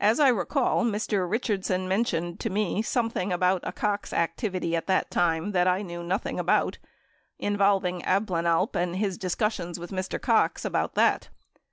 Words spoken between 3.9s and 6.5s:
activity at that time that I kneAV nothing